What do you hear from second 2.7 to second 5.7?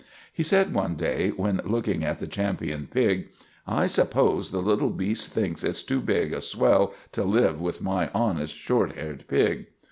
pig, "I suppose the little beast thinks